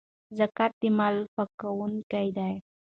[0.37, 2.53] زکات د مال پاکونکی دی.